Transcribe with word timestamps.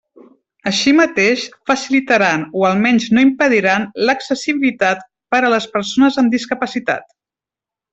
Així 0.69 0.93
mateix, 0.99 1.43
facilitaran, 1.71 2.47
o 2.61 2.65
almenys 2.71 3.07
no 3.19 3.27
impediran, 3.27 3.87
l'accessibilitat 4.09 5.07
per 5.37 5.45
a 5.45 5.55
les 5.57 5.73
persones 5.79 6.23
amb 6.25 6.39
discapacitat. 6.41 7.11